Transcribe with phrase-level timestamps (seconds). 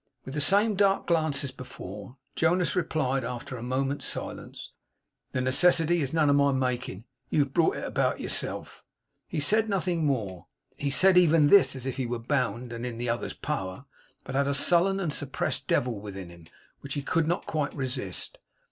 [0.25, 4.71] With the same dark glance as before, Jonas replied, after a moment's silence:
[5.31, 7.05] 'The necessity is none of my making.
[7.29, 8.83] You have brought it about yourself.'
[9.27, 10.47] He said nothing more.
[10.75, 13.85] He said even this as if he were bound, and in the other's power,
[14.23, 16.47] but had a sullen and suppressed devil within him,
[16.79, 18.39] which he could not quite resist.